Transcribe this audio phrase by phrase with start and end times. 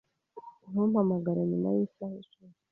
[0.69, 2.53] Ntumpamagare nyuma yisaha icumi.